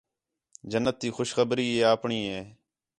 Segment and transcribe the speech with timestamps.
[0.71, 2.41] جنت تی خوشخبری ہی اَپݨی ہے